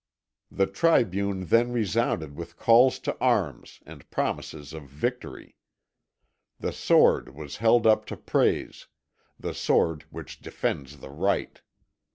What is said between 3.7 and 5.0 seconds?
and promises of